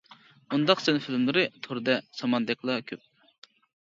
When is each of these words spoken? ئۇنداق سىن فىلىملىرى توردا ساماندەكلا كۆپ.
ئۇنداق 0.53 0.79
سىن 0.85 0.95
فىلىملىرى 1.07 1.43
توردا 1.67 1.97
ساماندەكلا 2.21 2.79
كۆپ. 2.93 3.07